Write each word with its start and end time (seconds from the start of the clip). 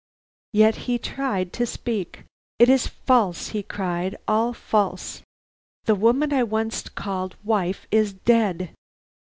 Yet 0.51 0.75
he 0.89 0.97
tried 0.97 1.53
to 1.53 1.67
speak. 1.67 2.23
"It 2.57 2.69
is 2.69 2.87
false!" 2.87 3.49
he 3.49 3.61
cried; 3.61 4.17
"all 4.27 4.51
false! 4.51 5.21
The 5.83 5.93
woman 5.93 6.33
I 6.33 6.41
once 6.41 6.81
called 6.89 7.35
wife 7.43 7.85
is 7.91 8.11
dead." 8.13 8.71